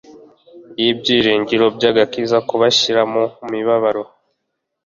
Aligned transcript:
y'ibyiringiro 0.79 1.65
by'agakiza 1.75 2.37
kubashyira 2.47 3.01
mu 3.13 3.23
mibabaro 3.51 4.03